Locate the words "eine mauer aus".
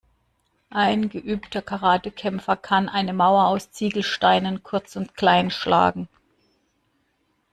2.89-3.69